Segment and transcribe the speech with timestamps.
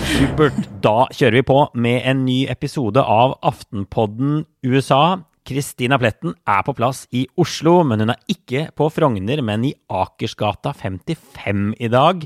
[0.00, 0.56] Supert.
[0.80, 5.20] Da kjører vi på med en ny episode av Aftenpodden USA.
[5.44, 9.74] Kristina Pletten er på plass i Oslo, men hun er ikke på Frogner, men i
[9.92, 12.24] Akersgata 55 i dag.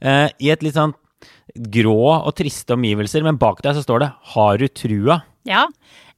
[0.00, 0.96] Eh, I et litt sånn
[1.76, 5.22] grå og triste omgivelser, men bak deg så står det 'Har du trua'?
[5.44, 5.66] Ja,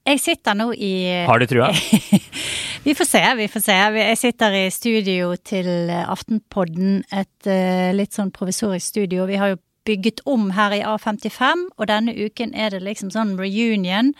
[0.08, 0.92] jeg sitter nå i
[1.28, 1.70] Har du trua?
[2.86, 3.74] Vi får se, vi får se.
[3.94, 9.28] Jeg sitter i studio til Aftenpodden, et uh, litt sånn provisorisk studio.
[9.28, 13.36] Vi har jo bygget om her i A55, og denne uken er det liksom sånn
[13.40, 14.12] reunion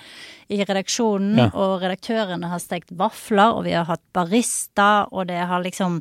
[0.52, 1.46] i redaksjonen, Ja.
[1.54, 6.00] og redaktørene har stekt vafler, og vi har hatt barista, og det har liksom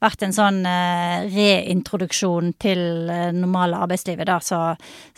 [0.00, 4.60] vært en sånn uh, reintroduksjon til uh, normale arbeidslivet, da, så,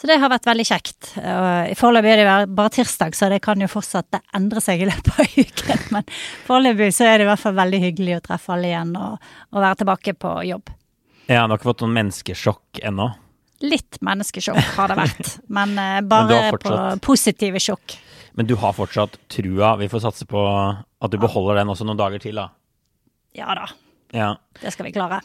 [0.01, 1.13] så det har vært veldig kjekt.
[1.19, 5.13] Uh, Foreløpig er det bare tirsdag, så det kan jo fortsatt endre seg i løpet
[5.19, 6.13] av uken, men
[6.49, 9.19] foreløpig så er det i hvert fall veldig hyggelig å treffe alle igjen og,
[9.53, 10.73] og være tilbake på jobb.
[11.29, 13.11] Ja, du har ikke fått noen menneskesjokk ennå?
[13.63, 15.75] Litt menneskesjokk har det vært, men
[16.09, 17.97] bare Men fortsatt, på positive sjokk.
[18.39, 19.75] Men du har fortsatt trua.
[19.81, 22.49] Vi får satse på at du beholder den også noen dager til, da.
[23.37, 23.67] Ja da,
[24.17, 24.33] Ja.
[24.63, 25.21] det skal vi klare.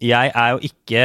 [0.00, 1.00] Jeg er jo ikke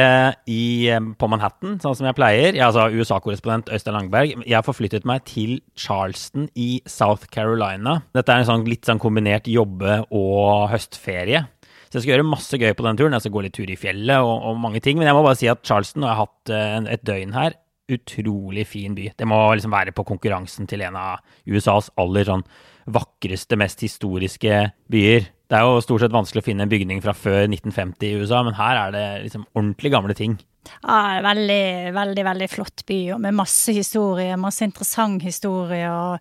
[0.48, 2.54] i, eh, på Manhattan, sånn som jeg pleier.
[2.56, 4.32] Jeg er altså USA-korrespondent Øystein Langberg.
[4.46, 7.98] Jeg har forflyttet meg til Charleston i South Carolina.
[8.16, 11.42] Dette er en sånn litt sånn kombinert jobbe- og høstferie.
[11.86, 13.14] Så jeg skal gjøre masse gøy på den turen.
[13.16, 14.98] Jeg skal gå litt tur i fjellet og, og mange ting.
[14.98, 17.58] Men jeg må bare si at Charleston, og jeg har hatt eh, et døgn her,
[17.92, 19.12] utrolig fin by.
[19.14, 22.42] Det må liksom være på konkurransen til en av USAs aller sånn
[22.90, 25.30] vakreste, mest historiske byer.
[25.46, 28.42] Det er jo stort sett vanskelig å finne en bygning fra før 1950 i USA,
[28.46, 30.36] men her er det liksom ordentlig gamle ting.
[30.82, 36.18] Ja, veldig, veldig, veldig flott by, og med masse historie, masse interessant historie, og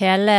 [0.00, 0.36] hele,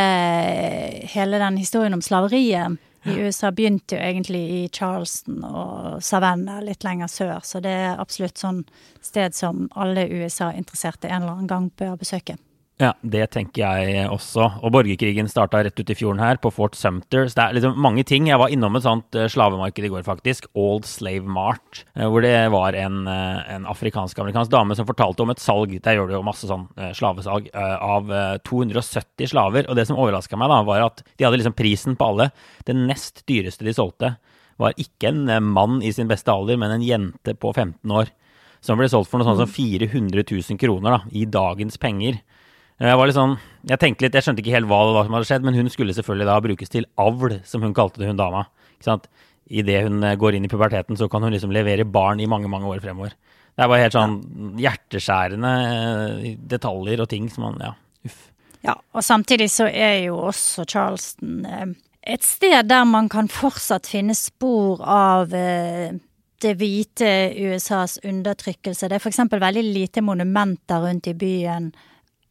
[1.10, 6.86] hele den historien om slaveriet i USA begynte jo egentlig i Charleston og Savannah litt
[6.86, 8.62] lenger sør, så det er absolutt sånn
[9.02, 12.38] sted som alle USA-interesserte en eller annen gang bør besøke.
[12.82, 14.48] Ja, det tenker jeg også.
[14.66, 17.28] Og borgerkrigen starta rett ut i fjorden her, på Fort Sumter.
[17.30, 18.26] Så det er liksom mange ting.
[18.26, 20.48] Jeg var innom et sånt eh, slavemarked i går, faktisk.
[20.58, 21.84] Old Slave Mart.
[21.94, 25.76] eh, Hvor det var en, eh, en afrikansk-amerikansk dame som fortalte om et salg.
[25.78, 26.66] Der gjør det jo masse sånn
[26.98, 29.70] slavesalg av eh, 270 slaver.
[29.70, 32.32] Og det som overraska meg, da, var at de hadde liksom prisen på alle.
[32.66, 34.16] Det nest dyreste de solgte,
[34.58, 38.10] var ikke en mann i sin beste alder, men en jente på 15 år.
[38.62, 42.20] Som ble solgt for noe sånt som 400 000 kroner da, i dagens penger.
[42.82, 43.36] Jeg var litt sånn,
[43.70, 45.68] jeg tenkte litt, jeg skjønte ikke helt hva det var som hadde skjedd, men hun
[45.70, 48.48] skulle selvfølgelig da brukes til avl, som hun kalte det, hun dama.
[48.74, 49.06] Ikke sant?
[49.52, 52.50] Idet hun eh, går inn i puberteten, så kan hun liksom levere barn i mange,
[52.50, 53.14] mange år fremover.
[53.54, 54.16] Det er bare helt sånn
[54.58, 57.76] hjerteskjærende eh, detaljer og ting som man, ja,
[58.08, 58.24] uff.
[58.66, 61.68] Ja, og samtidig så er jo også Charleston eh,
[62.16, 68.90] et sted der man kan fortsatt finne spor av det hvite USAs undertrykkelse.
[68.90, 69.22] Det er f.eks.
[69.30, 71.70] veldig lite monumenter rundt i byen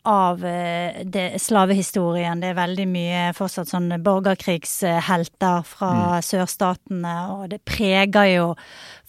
[0.09, 2.41] av eh, det, slavehistorien.
[2.41, 5.93] Det er veldig mye fortsatt sånn borgerkrigshelter fra
[6.25, 8.47] sørstatene, og det preger jo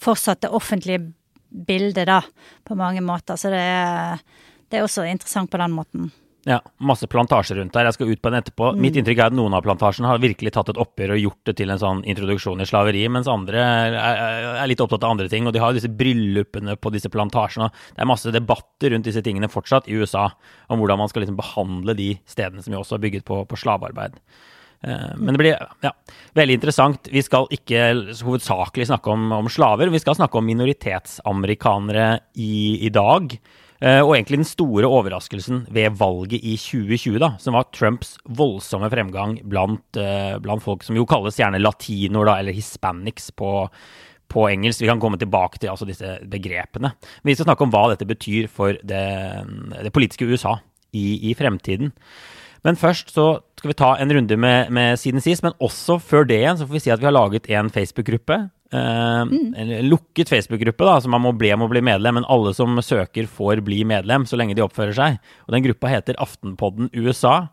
[0.02, 1.04] fortsatt det offentlige
[1.52, 2.22] bildet, da,
[2.64, 3.36] på mange måter.
[3.36, 4.20] Så det er,
[4.68, 6.10] det er også interessant på den måten.
[6.44, 7.86] Ja, masse plantasjer rundt der.
[7.86, 8.72] Jeg skal ut på den etterpå.
[8.74, 8.80] Mm.
[8.82, 11.54] Mitt inntrykk er at noen av plantasjene har virkelig tatt et oppgjør og gjort det
[11.60, 13.98] til en sånn introduksjon i slaveri, mens andre er,
[14.56, 15.46] er litt opptatt av andre ting.
[15.46, 17.70] Og de har disse bryllupene på disse plantasjene.
[17.94, 20.26] Det er masse debatter rundt disse tingene fortsatt i USA
[20.66, 23.62] om hvordan man skal liksom behandle de stedene som jo også er bygget på, på
[23.62, 24.18] slavearbeid.
[24.82, 25.54] Eh, men det blir
[25.86, 25.94] ja,
[26.38, 27.10] veldig interessant.
[27.12, 27.84] Vi skal ikke
[28.18, 33.38] hovedsakelig snakke om, om slaver, vi skal snakke om minoritetsamerikanere i, i dag.
[33.82, 38.86] Eh, og egentlig den store overraskelsen ved valget i 2020, da, som var Trumps voldsomme
[38.92, 43.50] fremgang blant, eh, blant folk som jo kalles gjerne latinoer, da, eller hispanics på,
[44.30, 44.84] på engelsk.
[44.84, 46.92] Vi kan komme tilbake til altså, disse begrepene.
[46.94, 49.02] Men vi skal snakke om hva dette betyr for det,
[49.74, 50.60] det politiske USA
[50.94, 51.90] i, i, fremtiden.
[52.62, 56.28] Men først så skal vi ta en runde med, med siden sist, men også før
[56.28, 60.32] det igjen så får vi si at vi har laget en Facebook-gruppe Uh, En lukket
[60.32, 62.20] Facebook-gruppe, da, så man må bli, må bli medlem.
[62.20, 65.20] Men alle som søker, får bli medlem så lenge de oppfører seg.
[65.46, 67.46] Og Den gruppa heter Aftenpodden USA.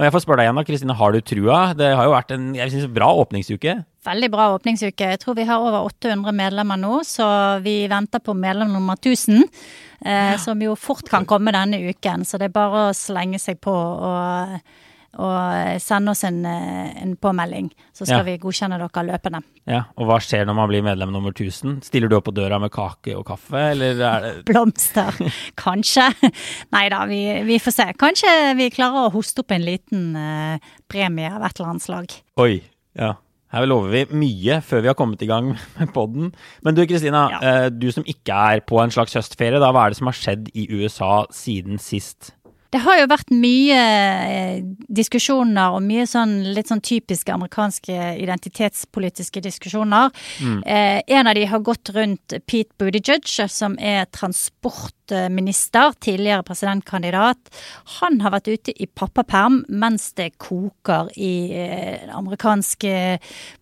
[0.00, 1.56] Og jeg får spørre deg igjen, da, Kristine, har du trua?
[1.76, 3.74] Det har jo vært en jeg synes, bra åpningsuke?
[4.06, 5.08] Veldig bra åpningsuke.
[5.12, 7.26] Jeg tror vi har over 800 medlemmer nå, så
[7.60, 9.42] vi venter på medlem nummer 1000.
[10.00, 10.38] Eh, ja.
[10.40, 12.24] Som jo fort kan komme denne uken.
[12.24, 14.56] Så det er bare å slenge seg på og
[15.18, 18.26] og sende oss en, eh, en påmelding, så skal ja.
[18.28, 19.40] vi godkjenne dere løpende.
[19.66, 21.80] Ja, Og hva skjer når man blir medlem nummer 1000?
[21.86, 25.10] Stiller du opp på døra med kake og kaffe, eller er det Blomster.
[25.58, 26.06] Kanskje.
[26.74, 27.88] Nei da, vi, vi, får se.
[27.98, 32.16] Kanskje vi klarer å hoste opp en liten uh, premie av et eller annet slag.
[32.40, 32.62] Oi,
[32.98, 33.16] ja.
[33.50, 36.30] Her lover vi mye før vi har kommet i gang med poden.
[36.62, 37.54] Men du Kristina, ja.
[37.74, 40.52] du som ikke er på en slags høstferie, da, hva er det som har skjedd
[40.54, 42.30] i USA siden sist?
[42.70, 43.78] Det har jo vært mye
[44.30, 50.14] eh, diskusjoner og mye sånn litt sånn typiske amerikanske identitetspolitiske diskusjoner.
[50.38, 50.60] Mm.
[50.62, 57.50] Eh, en av de har gått rundt Pete Buttigieg, som er transportminister, tidligere presidentkandidat.
[57.98, 62.86] Han har vært ute i pappaperm mens det koker i eh, amerikansk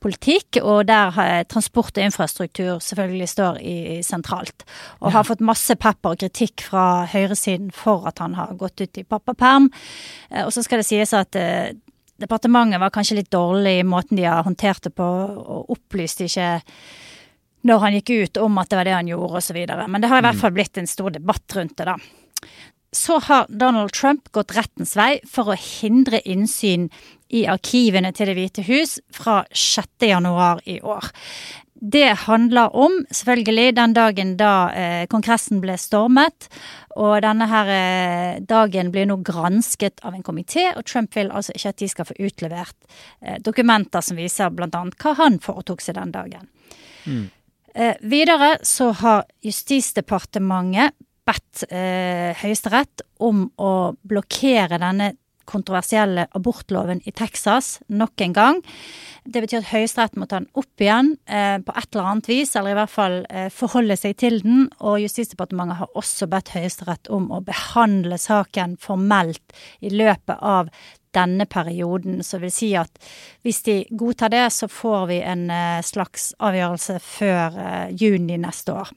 [0.05, 1.17] politikk, og der
[1.49, 4.69] transport og infrastruktur selvfølgelig står i, sentralt.
[5.01, 5.17] Og ja.
[5.17, 9.07] har fått masse pepper og kritikk fra høyresiden for at han har gått ut i
[9.09, 9.69] pappaperm.
[10.31, 11.75] Eh, og så skal det sies at eh,
[12.19, 16.51] departementet var kanskje litt dårlig i måten de har håndtert det på, og opplyste ikke
[17.69, 19.59] når han gikk ut om at det var det han gjorde, osv.
[19.67, 20.43] Men det har i hvert mm.
[20.43, 21.97] fall blitt en stor debatt rundt det, da.
[22.95, 26.87] Så har Donald Trump gått rettens vei for å hindre innsyn
[27.29, 30.07] i arkivene til Det hvite hus fra 6.
[30.09, 31.11] januar i år.
[31.81, 36.49] Det handler om, selvfølgelig, den dagen da eh, Kongressen ble stormet.
[36.99, 41.55] Og denne her eh, dagen blir nå gransket av en komité, og Trump vil altså
[41.55, 42.77] ikke at de skal få utlevert
[43.23, 44.69] eh, dokumenter som viser bl.a.
[44.91, 46.49] hva han foretok seg den dagen.
[47.07, 47.29] Mm.
[47.79, 50.97] Eh, videre så har Justisdepartementet
[51.29, 53.73] bedt eh, Høyesterett om å
[54.03, 55.13] blokkere denne
[55.49, 58.61] kontroversielle abortloven i Texas nok en gang.
[59.29, 62.55] Det betyr at Høyesterett må ta den opp igjen eh, på et eller annet vis,
[62.57, 64.69] eller i hvert fall eh, forholde seg til den.
[64.81, 70.73] Og Justisdepartementet har også bedt Høyesterett om å behandle saken formelt i løpet av
[71.17, 72.23] denne perioden.
[72.25, 73.01] Så vil si at
[73.47, 78.77] hvis de godtar det, så får vi en eh, slags avgjørelse før eh, juni neste
[78.77, 78.93] år.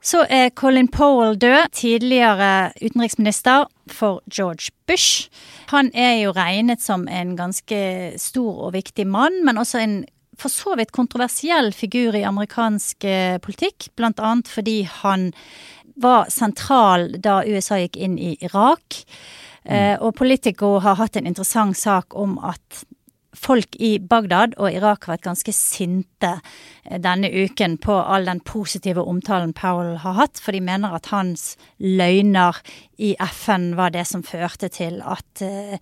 [0.00, 5.28] Så er Colin Powell død, tidligere utenriksminister for George Bush.
[5.68, 7.80] Han er jo regnet som en ganske
[8.16, 10.00] stor og viktig mann, men også en
[10.40, 15.30] for så vidt kontroversiell figur i amerikansk eh, politikk, annet fordi han
[16.00, 19.02] var sentral da USA gikk inn i Irak.
[19.64, 19.74] Mm.
[19.74, 22.84] Eh, og Politico har hatt en interessant sak om at
[23.36, 26.32] folk i Bagdad og Irak har vært ganske sinte
[26.84, 31.10] eh, denne uken på all den positive omtalen Powell har hatt, for de mener at
[31.14, 32.58] hans løgner
[32.98, 35.78] i FN var det som førte til at eh,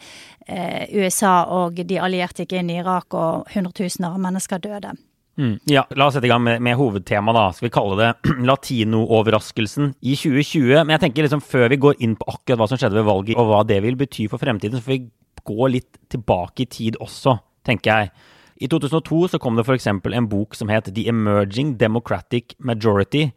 [0.49, 4.95] eh USA og de allierte gikk inn i Irak og hundretusener av mennesker døde.
[5.38, 5.59] Mm.
[5.71, 7.37] Ja, La oss sette i gang med, med hovedtemaet.
[7.37, 7.45] da.
[7.55, 8.09] Skal vi kalle det
[8.50, 10.83] latino-overraskelsen i 2020?
[10.83, 13.38] Men jeg tenker liksom før vi går inn på akkurat hva som skjedde ved valget,
[13.38, 15.05] og hva det vil bety for fremtiden, så får vi
[15.49, 18.12] gå litt tilbake i tid også, tenker jeg.
[18.59, 19.87] I 2002 så kom det f.eks.
[19.87, 23.28] en bok som het The Emerging Democratic Majority,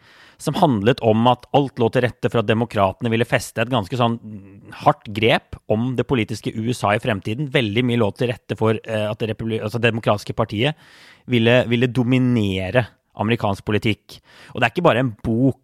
[0.42, 3.98] som handlet om at alt lå til rette for at demokratene ville feste et ganske
[4.00, 4.18] sånn
[4.82, 7.52] hardt grep om det politiske USA i fremtiden.
[7.54, 10.80] Veldig mye lå til rette for eh, at det altså demokratiske partiet
[11.30, 12.88] ville, ville dominere
[13.22, 14.18] amerikansk politikk.
[14.56, 15.60] Og det er ikke bare en bok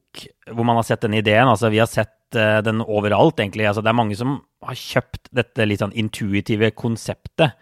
[0.51, 1.47] hvor man har sett denne ideen.
[1.47, 3.67] altså Vi har sett uh, den overalt, egentlig.
[3.69, 7.57] Altså, det er mange som har kjøpt dette litt sånn intuitive konseptet.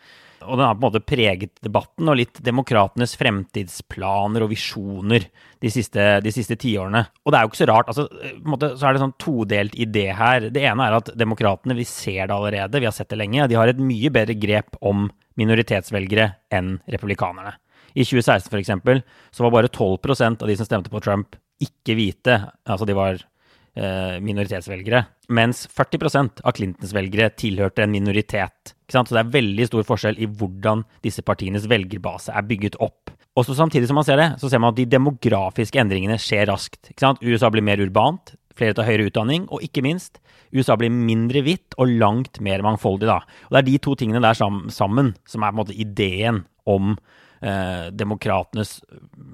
[0.46, 5.26] Og den har på en måte preget debatten og litt demokratenes fremtidsplaner og visjoner
[5.64, 7.02] de siste, de siste tiårene.
[7.26, 7.90] Og det er jo ikke så rart.
[7.90, 10.50] altså på en måte Så er det sånn todelt idé her.
[10.54, 13.58] Det ene er at demokratene, vi ser det allerede, vi har sett det lenge, de
[13.58, 15.10] har et mye bedre grep om
[15.40, 17.58] minoritetsvelgere enn republikanerne.
[17.96, 19.04] I 2016 f.eks.
[19.32, 22.40] så var bare 12% av de som stemte på Trump, ikke hvite.
[22.68, 25.04] Altså de var eh, minoritetsvelgere.
[25.36, 28.76] Mens 40% av Clintons velgere tilhørte en minoritet.
[28.92, 33.14] Så det er veldig stor forskjell i hvordan disse partienes velgerbase er bygget opp.
[33.36, 36.48] Og så samtidig som man ser det, så ser man at de demografiske endringene skjer
[36.52, 36.94] raskt.
[37.24, 40.22] USA blir mer urbant, flere tar høyere utdanning, og ikke minst,
[40.56, 43.10] USA blir mindre hvitt og langt mer mangfoldig.
[43.10, 43.20] da.
[43.48, 46.96] Og Det er de to tingene der sammen som er på en måte ideen om
[47.42, 48.80] eh, demokratenes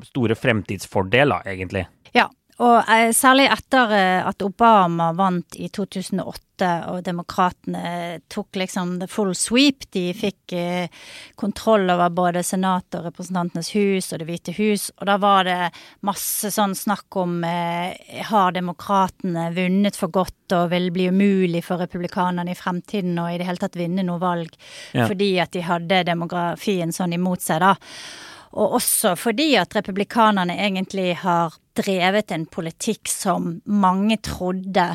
[0.09, 1.85] store fremtidsfordel, da, egentlig.
[2.15, 2.27] Ja,
[2.61, 9.07] og eh, særlig etter eh, at Obama vant i 2008 og demokratene tok liksom the
[9.09, 9.87] full sweep.
[9.95, 10.99] De fikk eh,
[11.41, 14.91] kontroll over både Senatet og Representantenes hus og Det hvite hus.
[14.99, 15.57] Og da var det
[16.05, 22.53] masse sånn snakk om har demokratene vunnet for godt og vil bli umulig for republikanerne
[22.53, 24.53] i fremtiden og i det hele tatt vinne noe valg
[24.93, 25.07] ja.
[25.07, 27.73] fordi at de hadde demografien sånn imot seg, da.
[28.51, 34.91] Og også fordi at republikanerne egentlig har drevet en politikk som mange trodde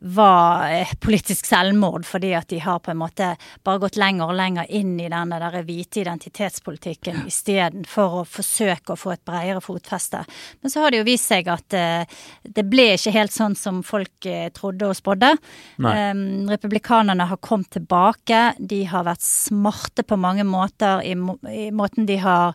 [0.00, 3.32] var eh, politisk selvmord, fordi at de har på en måte
[3.66, 9.00] bare gått lenger og lenger inn i den der hvite identitetspolitikken istedenfor å forsøke å
[9.00, 10.22] få et bredere fotfeste.
[10.62, 13.82] Men så har det jo vist seg at uh, det ble ikke helt sånn som
[13.86, 15.34] folk uh, trodde og spådde.
[15.82, 18.42] Um, republikanerne har kommet tilbake.
[18.58, 22.54] De har vært smarte på mange måter i, må i måten de har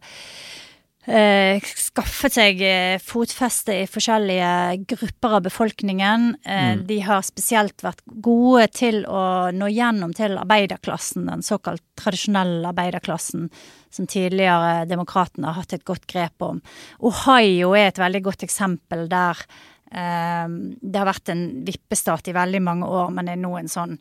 [1.05, 6.27] eh, skaffet seg eh, fotfeste i forskjellige grupper av befolkningen.
[6.43, 6.83] Eh, mm.
[6.89, 13.49] De har spesielt vært gode til å nå gjennom til arbeiderklassen, den såkalt tradisjonelle arbeiderklassen,
[13.93, 16.63] som tidligere demokratene har hatt et godt grep om.
[17.03, 19.45] Ohio er et veldig godt eksempel der
[19.91, 23.71] eh, det har vært en vippestat i veldig mange år, men det er nå en
[23.71, 23.99] sånn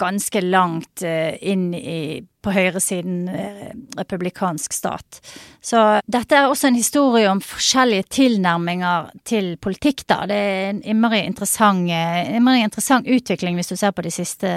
[0.00, 5.20] ganske langt eh, inn i, på høyresiden eh, republikansk stat.
[5.64, 10.24] Så dette er også en historie om forskjellige tilnærminger til politikk, da.
[10.30, 14.52] Det er en innmari interessant, eh, interessant utvikling hvis du ser på de siste,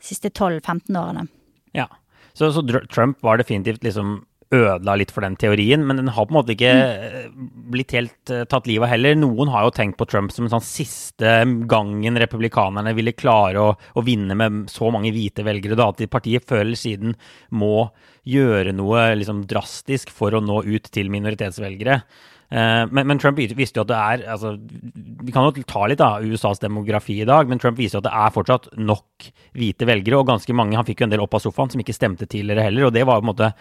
[0.00, 1.26] siste 12-15 årene.
[1.76, 1.88] Ja,
[2.32, 6.34] så, så, Trump var definitivt liksom ødela litt for den teorien, men den har på
[6.34, 7.50] en måte ikke mm.
[7.70, 9.18] blitt helt uh, tatt livet av heller.
[9.18, 11.34] Noen har jo tenkt på Trump som en sånn siste
[11.70, 16.46] gangen republikanerne ville klare å, å vinne med så mange hvite velgere, da at partiet
[16.50, 17.14] før eller siden
[17.54, 17.88] må
[18.28, 22.00] gjøre noe liksom, drastisk for å nå ut til minoritetsvelgere.
[22.50, 24.56] Eh, men, men, Trump visste jo at det er altså,
[25.22, 28.08] Vi kan jo ta litt av USAs demografi i dag, men Trump viser jo at
[28.08, 31.36] det er fortsatt nok hvite velgere, og ganske mange Han fikk jo en del opp
[31.38, 33.52] av sofaen som ikke stemte tidligere heller, og det var jo på en måte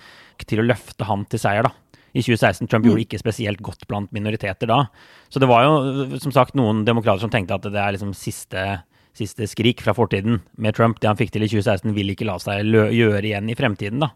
[0.49, 1.75] til å løfte han til seier, da.
[2.09, 4.79] I 2016 Trump gjorde det ikke spesielt godt blant minoriteter da.
[5.29, 8.63] Så det var jo som sagt noen demokrater som tenkte at det er liksom siste,
[9.13, 10.97] siste skrik fra fortiden med Trump.
[10.97, 14.15] Det han fikk til i 2016, vil ikke la seg gjøre igjen i fremtiden, da.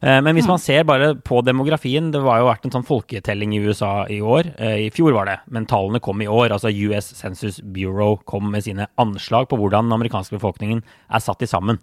[0.00, 3.56] Eh, men hvis man ser bare på demografien Det var jo vært en sånn folketelling
[3.56, 4.52] i USA i år.
[4.54, 6.52] Eh, I fjor var det, men tallene kom i år.
[6.54, 11.42] Altså US Census Bureau kom med sine anslag på hvordan den amerikanske befolkningen er satt
[11.42, 11.82] i sammen.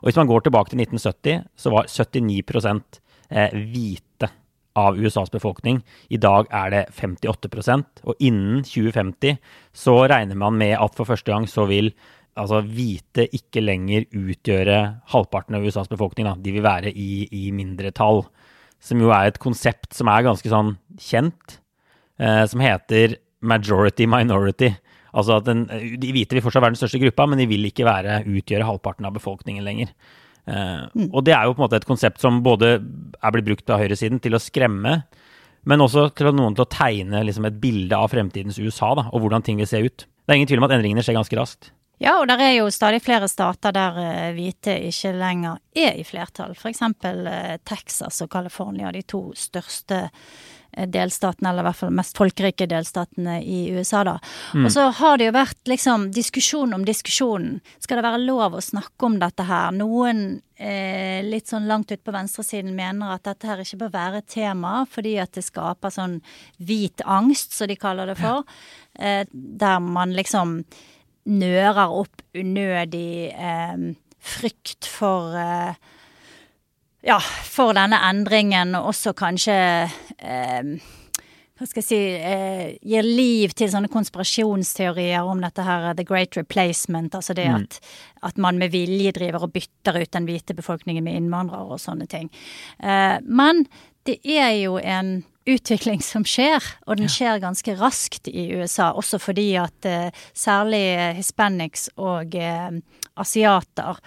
[0.00, 4.30] Og Hvis man går tilbake til 1970, så var 79 eh, hvite
[4.76, 5.80] av USAs befolkning.
[6.12, 9.38] I dag er det 58% og innen 2050
[9.76, 11.94] så regner man med at for første gang så vil
[12.36, 14.80] altså hvite ikke lenger utgjøre
[15.12, 16.28] halvparten av USAs befolkning.
[16.28, 16.36] Da.
[16.40, 18.24] De vil være i, i mindretall.
[18.82, 21.58] Som jo er et konsept som er ganske sånn kjent,
[22.20, 23.16] eh, som heter
[23.46, 24.74] majority minority.
[25.16, 25.64] Altså at den,
[26.00, 29.08] De hvite vil fortsatt være den største gruppa, men de vil ikke være, utgjøre halvparten
[29.08, 29.94] av befolkningen lenger.
[30.46, 31.08] Eh, mm.
[31.08, 33.80] Og det er jo på en måte et konsept som både er blitt brukt av
[33.80, 35.00] høyresiden til å skremme,
[35.66, 39.24] men også til noen til å tegne liksom, et bilde av fremtidens USA da, og
[39.24, 40.04] hvordan ting vil se ut.
[40.06, 41.72] Det er ingen tvil om at endringene skjer ganske raskt.
[41.98, 46.04] Ja, og det er jo stadig flere stater der uh, hvite ikke lenger er i
[46.04, 46.52] flertall.
[46.52, 46.82] F.eks.
[46.84, 52.66] Uh, Texas og California, de to største uh, delstatene, eller i hvert fall mest folkerike
[52.68, 54.18] delstatene i USA, da.
[54.52, 54.66] Mm.
[54.66, 57.62] Og så har det jo vært liksom diskusjon om diskusjonen.
[57.80, 59.72] Skal det være lov å snakke om dette her?
[59.72, 60.20] Noen
[60.60, 64.28] eh, litt sånn langt ut på venstresiden mener at dette her ikke bør være et
[64.36, 66.18] tema, fordi at det skaper sånn
[66.60, 68.44] hvit angst, som de kaller det for.
[69.00, 69.24] Ja.
[69.32, 70.62] der man liksom
[71.26, 73.76] nører opp unødig eh,
[74.20, 75.74] frykt for eh,
[77.06, 79.54] Ja, for denne endringen, og også kanskje
[80.18, 80.70] eh,
[81.56, 86.36] hva skal jeg si, eh, gir liv til sånne konspirasjonsteorier om dette her the great
[86.36, 87.14] replacement.
[87.14, 87.62] Altså det Mm.
[87.62, 87.78] at,
[88.22, 92.08] at man med vilje driver og bytter ut den hvite befolkningen med innvandrere og sånne
[92.08, 92.28] ting.
[92.82, 93.66] Eh, men
[94.06, 98.90] det er jo en utvikling som skjer, og den skjer ganske raskt i USA.
[98.98, 100.82] Også fordi at eh, særlig
[101.18, 102.78] hispanics og eh,
[103.16, 104.00] asiater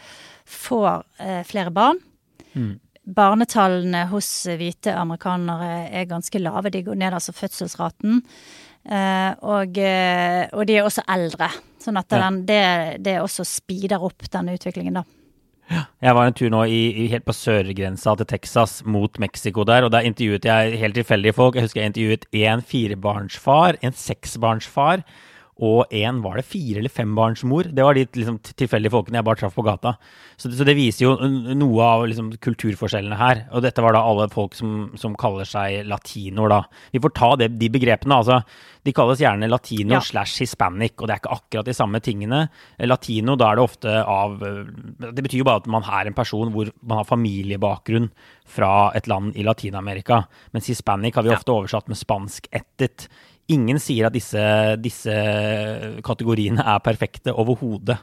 [0.49, 2.01] får eh, flere barn.
[3.09, 4.27] Barnetallene hos
[4.59, 6.69] hvite amerikanere er ganske lave.
[6.73, 8.19] De går ned, altså fødselsraten.
[8.89, 11.49] Eh, og, eh, og de er også eldre.
[11.79, 12.63] Sånn at den, det,
[13.05, 15.05] det også speeder opp denne utviklingen, da.
[15.69, 19.85] Jeg var en tur nå i, i, helt på sørgrensa til Texas mot Mexico der,
[19.85, 21.55] og der intervjuet jeg helt tilfeldige folk.
[21.55, 25.03] Jeg husker jeg intervjuet en firebarnsfar, en seksbarnsfar
[25.59, 27.67] og en var det fire- eller fembarnsmor.
[27.75, 29.97] Det var de liksom, tilfeldige folkene jeg bare traff på gata.
[30.39, 31.11] Så, så det viser jo
[31.59, 33.41] noe av liksom, kulturforskjellene her.
[33.51, 36.61] Og dette var da alle folk som, som kaller seg latinoer, da.
[36.95, 38.21] Vi får ta det, de begrepene.
[38.21, 38.39] altså.
[38.87, 39.99] De kalles gjerne latino Ja.
[39.99, 42.45] slash hispanic, og det er ikke akkurat de samme tingene.
[42.87, 46.15] Latino, da er det ofte av eh, Det betyr jo bare at man er en
[46.15, 48.07] person hvor man har familiebakgrunn
[48.49, 50.23] fra et land i Latin-Amerika.
[50.55, 53.09] Mens hispanic har vi ofte oversatt med spanskættet.
[53.49, 54.41] Ingen sier at disse,
[54.81, 55.13] disse
[56.05, 57.97] kategoriene er perfekte overhodet.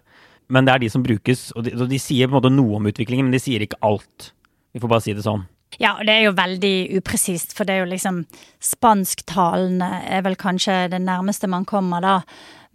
[0.52, 2.78] Men det er de som brukes, og de, og de sier på en måte noe
[2.78, 4.32] om utviklingen, men de sier ikke alt.
[4.74, 5.46] Vi får bare si det sånn.
[5.82, 8.22] Ja, og det er jo veldig upresist, for det er jo liksom
[8.62, 12.20] Spansktalende er vel kanskje det nærmeste man kommer, da.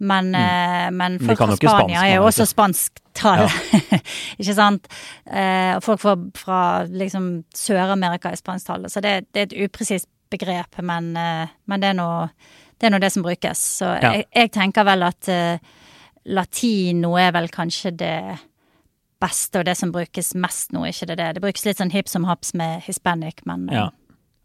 [0.02, 0.96] Men, mm.
[0.98, 4.00] men folk fra Spania spansk, er jo også spansktalende, ja.
[4.42, 4.88] ikke sant?
[5.26, 6.60] Eh, og folk fra, fra
[6.90, 8.90] liksom Sør-Amerika er spansktalende.
[8.90, 12.08] Så det, det er et upresist begrep, men, eh, men det er nå
[12.82, 13.62] det, er nå det som brukes.
[13.78, 14.12] Så Ja.
[14.18, 15.58] jeg, jeg tenker vel at uh,
[16.26, 18.16] latino er vel kanskje det
[19.22, 21.28] beste, og det som brukes mest nå, ikke det det?
[21.36, 23.90] Det brukes litt sånn hip som haps med hispanic, men uh, Ja.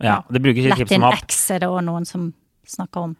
[0.03, 1.17] ja det brukes ikke hip som haps.
[1.17, 2.33] Latin-X er det òg noen som
[2.67, 3.15] snakker om.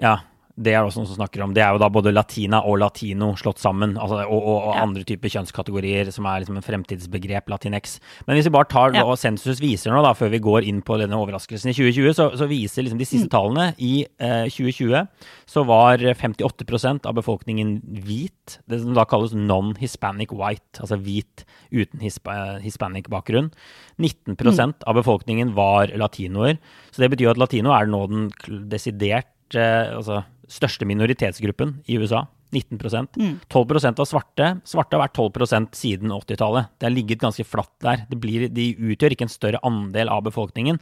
[0.00, 0.18] Ja,
[0.54, 1.52] det er også noen som snakker om.
[1.54, 4.82] Det er jo da både latina og latino slått sammen, altså, og, og, og Ja.
[4.84, 7.98] andre typer kjønnskategorier som er liksom en fremtidsbegrep, latinx.
[8.28, 9.02] Men hvis vi bare tar Ja.
[9.04, 12.28] og sensus viser nå, da, før vi går inn på denne overraskelsen i 2020, så,
[12.38, 13.10] så viser liksom de Mm.
[13.10, 15.08] siste tallene i eh, 2020
[15.46, 21.98] så var 58% av befolkningen hvit, det som da kalles non-hispanic white, altså hvit uten
[22.00, 23.50] hispa, hispanic bakgrunn.
[23.98, 24.74] 19 mm.
[24.86, 26.58] av befolkningen var latinoer,
[26.92, 28.30] så det betyr at latino er nå den
[28.70, 30.22] desidert eh, altså,
[30.54, 32.24] største minoritetsgruppen i USA.
[32.54, 32.78] 19
[33.18, 33.40] mm.
[33.50, 34.48] 12% var svarte.
[34.68, 36.70] Svarte har vært 12% siden 80-tallet.
[36.78, 38.04] Det har ligget ganske flatt der.
[38.10, 40.78] Det blir, de utgjør ikke en større andel av befolkningen.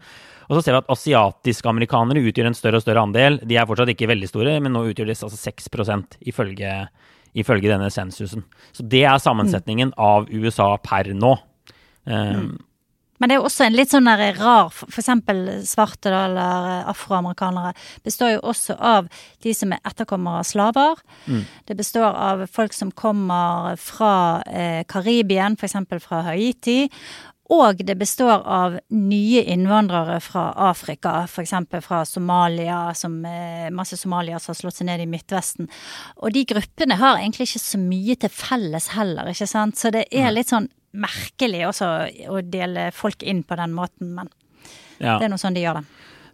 [0.48, 3.40] Og så ser vi at asiatiske amerikanere utgjør en større og større andel.
[3.48, 6.74] De er fortsatt ikke veldig store, men nå utgjør de altså 6% ifølge,
[7.40, 8.44] ifølge denne sensusen.
[8.76, 11.38] Så det er sammensetningen av USA per nå.
[12.04, 12.58] Um,
[13.22, 16.88] Men det er jo også en litt sånn der rar For eksempel svarte da, eller
[16.90, 17.70] afroamerikanere
[18.02, 19.06] består jo også av
[19.46, 21.02] de som er etterkommere av slaver.
[21.68, 25.78] Det består av folk som kommer fra eh, Karibien, f.eks.
[26.02, 26.88] fra Haiti.
[27.52, 31.54] Og det består av nye innvandrere fra Afrika, f.eks.
[31.84, 35.70] fra Somalia, som eh, masse somaliere som har slått seg ned i Midtvesten.
[36.18, 39.78] Og de gruppene har egentlig ikke så mye til felles heller, ikke sant.
[39.78, 41.88] Så det er litt sånn merkelig også
[42.28, 44.30] å dele folk inn på den måten, men
[44.98, 45.16] ja.
[45.18, 45.86] det er nå sånn de gjør det.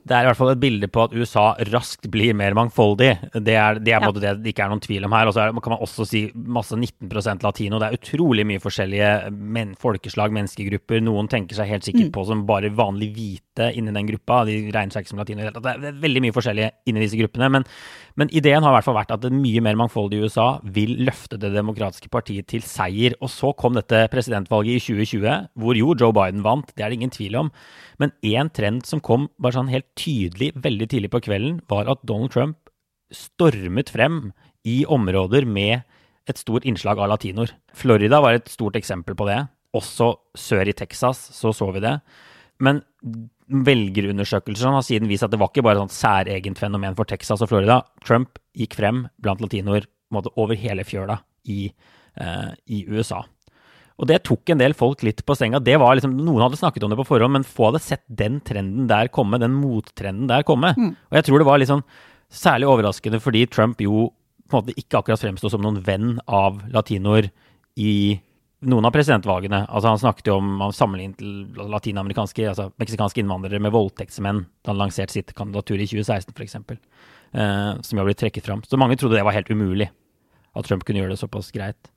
[0.08, 3.10] Det er i hvert fall et bilde på at USA raskt blir mer mangfoldig.
[3.34, 4.10] Det er, det er Ja.
[4.12, 5.28] det det ikke er noen tvil om her.
[5.28, 7.78] Og så kan man også si masse 19% latino.
[7.78, 11.02] Det er utrolig mye forskjellige men, folkeslag, menneskegrupper.
[11.04, 14.44] Noen tenker seg helt sikkert på som bare vanlig hvite inni den gruppa.
[14.48, 15.62] De regner seg ikke som latino i det.
[15.62, 17.50] Det er veldig mye forskjellige inni disse gruppene.
[17.52, 17.66] Men,
[18.16, 21.38] men ideen har i hvert fall vært at et mye mer mangfoldig USA vil løfte
[21.38, 23.14] Det demokratiske partiet til seier.
[23.20, 26.72] Og så kom dette presidentvalget i 2020, hvor jo Joe Biden vant.
[26.74, 27.52] Det er det ingen tvil om.
[27.98, 32.02] Men én trend som kom bare sånn helt tydelig veldig tidlig på kvelden, var at
[32.06, 32.70] Donald Trump
[33.14, 34.30] stormet frem
[34.68, 35.82] i områder med
[36.28, 37.54] et stort innslag av latinoer.
[37.76, 39.40] Florida var et stort eksempel på det.
[39.76, 41.98] Også sør i Texas så så vi det.
[42.60, 42.82] Men
[43.48, 47.50] velgerundersøkelser har siden vist at det var ikke bare et særegent fenomen for Texas og
[47.52, 47.80] Florida.
[48.04, 51.72] Trump gikk frem blant latinoer over hele fjøla i,
[52.16, 53.22] eh, i USA.
[53.98, 55.58] Og det tok en del folk litt på senga.
[55.58, 58.38] Det var liksom, Noen hadde snakket om det på forhånd, men få hadde sett den
[58.46, 60.70] trenden der komme, den mottrenden der komme.
[61.10, 61.84] Og jeg tror det var sånn
[62.28, 64.10] særlig overraskende fordi Trump jo
[64.48, 67.30] på en måte ikke akkurat fremsto som noen venn av latinoer
[67.80, 68.20] i
[68.68, 69.66] noen av presidentvalgene.
[69.68, 71.20] Altså Han snakket jo om han sammenlignet
[71.58, 76.56] latinamerikanske, altså meksikanske innvandrere med voldtektsmenn da han lanserte sitt kandidatur i 2016 f.eks.,
[77.34, 78.64] eh, som jo har blitt trekket fram.
[78.66, 79.90] Så mange trodde det var helt umulig
[80.56, 81.92] at Trump kunne gjøre det såpass greit.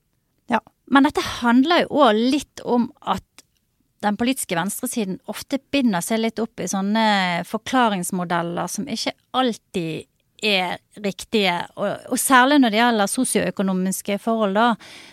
[0.51, 0.61] Ja.
[0.91, 3.25] Men dette handler jo òg litt om at
[4.01, 10.07] den politiske venstresiden ofte binder seg litt opp i sånne forklaringsmodeller som ikke alltid
[10.41, 11.53] er riktige.
[11.77, 14.71] Og, og særlig når det gjelder sosioøkonomiske forhold, da,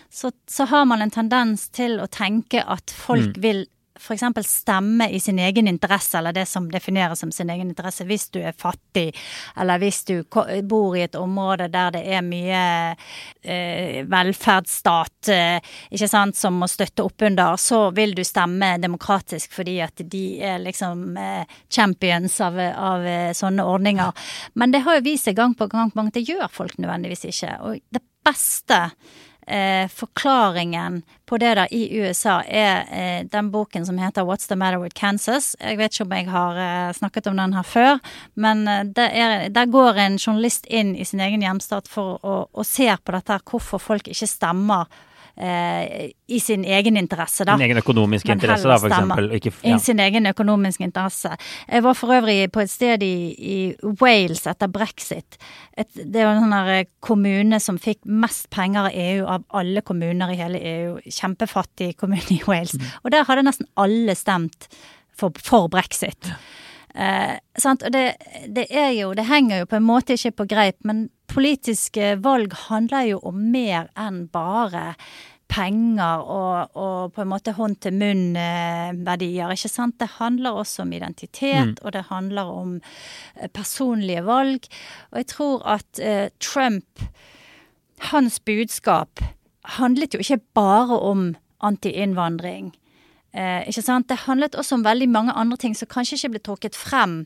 [0.09, 3.43] så, så, har man en tendens til å tenke at folk mm.
[3.45, 3.67] vil
[3.99, 4.25] f.eks.
[4.47, 8.41] stemme i sin egen interesse, eller det som defineres som sin egen interesse, hvis du
[8.41, 9.11] er fattig,
[9.59, 10.15] eller hvis du
[10.69, 12.63] bor i et område der det er mye
[13.43, 19.55] eh, velferdsstat eh, ikke sant, som må støtte opp under, så vil du stemme demokratisk
[19.59, 24.29] fordi at de er liksom eh, champions av, av, eh, sånne ordninger.
[24.55, 27.57] Men det har jo vist seg gang på gang at det gjør folk nødvendigvis ikke.
[27.67, 28.83] Og det beste
[29.49, 34.57] eh, forklaringen på det da i USA er eh, den boken som heter What's the
[34.57, 35.55] Matter with Kansas.
[35.61, 37.99] Jeg vet ikke om jeg har eh, snakket om den her før,
[38.35, 42.67] men eh, er, der går en journalist inn i sin egen hjemstat for å, å
[42.67, 44.89] se på dette, her, hvorfor folk ikke stemmer
[45.41, 47.57] eh, i sin egen interesse, da.
[47.57, 49.31] Sin egen økonomiske interesse, da, for eksempel.
[49.39, 49.77] Ikke, ja.
[49.77, 51.35] I sin egen økonomiske interesse.
[51.69, 53.59] Jeg var for øvrig på et sted i, i
[54.03, 55.39] Wales etter brexit.
[55.79, 59.85] Et, det var en sånn eh, kommune som fikk mest penger av EU av alle
[59.87, 60.95] kommuner i hele EU.
[61.07, 62.77] Kjempefattig kommune i Wales.
[62.79, 62.95] Mm.
[63.05, 64.71] Og der hadde nesten alle stemt
[65.19, 66.33] for, for brexit.
[66.95, 67.85] Eh, sant?
[67.87, 68.17] Og det,
[68.49, 72.55] det, er jo Det henger jo på en måte ikke på greip, men politiske valg
[72.69, 74.95] handler jo om mer enn bare
[75.49, 79.97] penger og, og på en måte hånd-til-munn-verdier, ikke sant.
[80.01, 81.83] Det handler også om identitet, mm.
[81.83, 84.69] og det handler om eh, personlige valg.
[85.13, 87.05] Og jeg tror at eh, Trump,
[88.13, 89.25] hans budskap,
[89.79, 91.33] handlet jo ikke bare om
[91.65, 92.75] anti-innvandring.
[93.33, 94.09] Eh, ikke sant?
[94.09, 97.23] Det handlet også om veldig mange andre ting som kanskje ikke ble trukket frem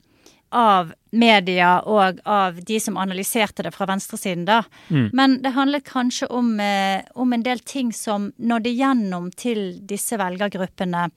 [0.53, 4.63] av media og av de som analyserte det fra venstresiden, da.
[4.89, 5.11] Mm.
[5.13, 10.17] Men det handlet kanskje om, eh, om, en del ting som nådde gjennom til disse
[10.21, 11.11] velgergruppene.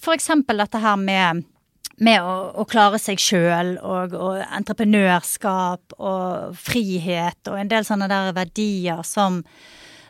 [0.00, 1.44] Eksempel dette her med,
[2.00, 8.08] med å, å, klare seg sjøl og, og, entreprenørskap og frihet og en del sånne
[8.08, 9.42] der verdier som,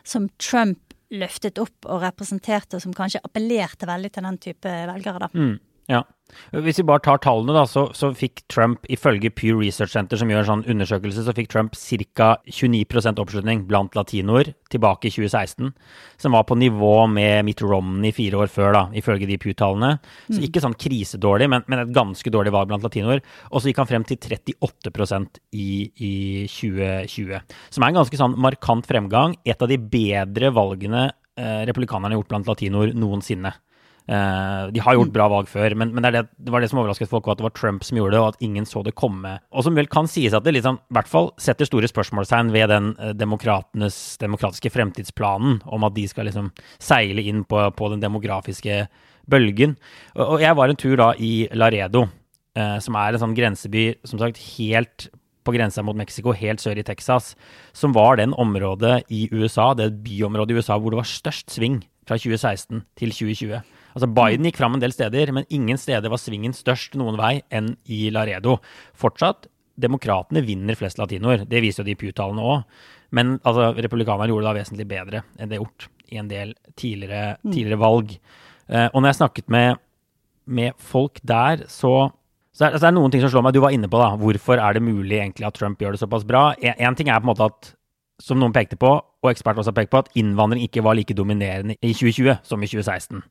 [0.03, 0.79] som Trump
[1.11, 5.29] løftet opp og representerte, som kanskje appellerte veldig til den type velgere, da.
[5.35, 5.57] Mm,
[5.89, 6.03] ja.
[6.51, 10.29] Hvis vi bare tar tallene, da, så, så, fikk Trump ifølge Pew Research Center, som
[10.31, 12.29] gjør en sånn undersøkelse, så fikk Trump ca.
[12.47, 15.71] 29% oppslutning blant latinoer tilbake i 2016.
[16.21, 19.93] Som var på nivå med Mitt Romney fire år før, da, ifølge de Pew-tallene.
[20.29, 20.45] Så mm.
[20.47, 23.23] ikke sånn krisedårlig, men, men, et ganske dårlig valg blant latinoer.
[23.51, 26.13] Og så gikk han frem til 38% i, i
[26.51, 27.57] 2020.
[27.69, 29.35] Som er en ganske sånn markant fremgang.
[29.43, 33.53] Et av de bedre valgene eh, republikanerne har gjort blant latinoer noensinne.
[34.09, 35.13] Uh, de har gjort mm.
[35.13, 37.45] bra valg før, men, men det, det, det, var det som overrasket folk, at det
[37.45, 39.35] var Trump som gjorde det, og at ingen så det komme.
[39.53, 42.73] Og som vel kan sies at det liksom, i hvert fall setter store spørsmålstegn ved
[42.73, 46.49] den uh, demokratiske fremtidsplanen om at de skal liksom
[46.81, 48.83] seile inn på, på den demografiske
[49.31, 49.77] bølgen.
[50.17, 52.07] Og, og, jeg var en tur da i Laredo,
[52.57, 55.11] uh, som er en sånn grenseby som sagt helt
[55.45, 57.35] på grensa mot Mexico, helt sør i Texas,
[57.73, 61.79] som var den området i USA, det byområdet i USA hvor det var størst sving
[62.05, 63.61] fra 2016 til 2020.
[63.91, 67.39] Altså Biden gikk fram en del steder, men ingen steder var svingen størst noen vei
[67.53, 68.59] enn i Laredo.
[68.97, 69.49] Fortsatt,
[69.81, 71.45] demokratene vinner flest latinoer.
[71.49, 72.87] Det viser jo de Pew-tallene òg.
[73.15, 77.37] Men altså, republikanerne gjorde det da vesentlig bedre enn det gjort i en del tidligere,
[77.41, 77.51] mm.
[77.51, 78.15] tidligere valg.
[78.71, 79.83] Uh, og når jeg snakket med,
[80.47, 82.11] med folk der, så
[82.51, 83.55] så det, er, det er noen ting som slår meg.
[83.55, 86.25] Du var inne på da, hvorfor er det mulig egentlig at Trump gjør det såpass
[86.27, 86.49] bra.
[86.59, 87.69] En, ting er på en måte at,
[88.21, 91.15] som noen pekte på, og eksperter også har pekt på, at innvandring ikke var like
[91.15, 93.23] dominerende i 2020 som i 2016.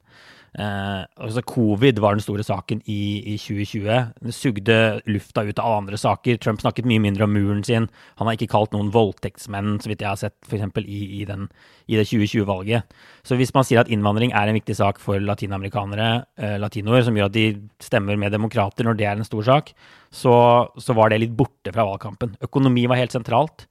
[0.59, 4.09] Eh, altså Covid var den store saken i, i, 2020.
[4.27, 6.41] Det sugde lufta ut av andre saker.
[6.43, 7.87] Trump snakket mye mindre om muren sin.
[8.19, 10.67] Han har ikke kalt noen voldtektsmenn, så vidt jeg har sett, f.eks.
[10.83, 12.99] I, i, i det 2020-valget.
[13.27, 16.11] Så hvis man sier at innvandring er en viktig sak for latinamerikanere,
[16.41, 17.47] eh, latinoer, som gjør at de
[17.83, 19.75] stemmer med demokrater når det er en stor sak,
[20.11, 20.35] så,
[20.75, 22.35] så var det litt borte fra valgkampen.
[22.43, 23.69] Økonomi var helt sentralt.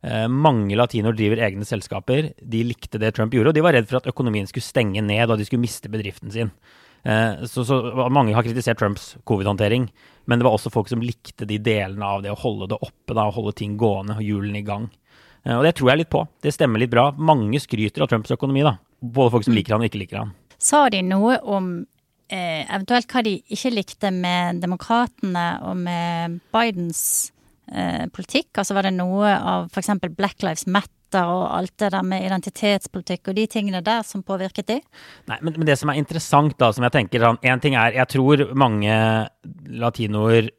[0.00, 2.30] Eh, mange latinoer driver egne selskaper.
[2.40, 5.26] De likte det Trump gjorde, og de var redd for at økonomien skulle stenge ned
[5.28, 6.52] og de skulle miste bedriften sin.
[7.02, 7.80] Eh, så, så
[8.12, 9.88] mange har kritisert Trumps covid-håndtering,
[10.24, 13.16] men det var også folk som likte de delene av det å holde det oppe,
[13.16, 14.88] da, holde ting gående og hjulene i gang.
[15.44, 16.24] Eh, og det tror jeg litt på.
[16.42, 17.10] Det stemmer litt bra.
[17.16, 18.76] Mange skryter av Trumps økonomi, da.
[19.00, 20.34] Både folk som liker han og ikke liker han.
[20.60, 21.72] Sa de noe om
[22.28, 27.02] eh, eventuelt hva de ikke likte med demokratene og med Bidens
[27.72, 28.52] eh, politikk?
[28.58, 29.92] Altså var det noe av f.eks.
[30.16, 34.68] Black Lives Matter og alt det der med identitetspolitikk og de tingene der som påvirket
[34.70, 34.78] de?
[35.30, 37.96] Nei, men, men det som er interessant, da, som jeg tenker sånn En ting er
[37.98, 38.94] Jeg tror mange
[39.66, 40.52] latinoer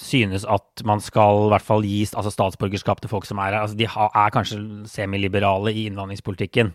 [0.00, 3.60] synes at man skal i hvert fall gi altså statsborgerskap til folk som er her.
[3.62, 4.58] Altså, de er kanskje
[4.90, 6.72] semiliberale i innvandringspolitikken.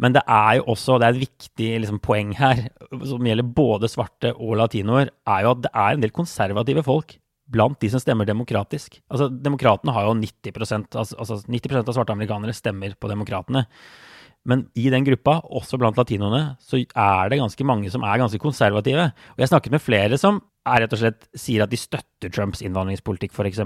[0.00, 2.66] Men det er jo også, det er et viktig liksom, poeng her,
[3.04, 7.16] som gjelder både svarte og latinoer, er jo at det er en del konservative folk
[7.52, 8.98] blant de som stemmer demokratisk.
[9.12, 13.66] Altså, Demokratene har jo 90% altså, altså 90% av svarte amerikanere stemmer på demokratene.
[14.46, 18.40] Men i den gruppa, også blant latinoene, så er det ganske mange som er ganske
[18.42, 19.08] konservative.
[19.34, 22.62] Og jeg snakket med flere som er rett og slett sier at de støtter Trumps
[22.64, 23.60] innvandringspolitikk, f.eks.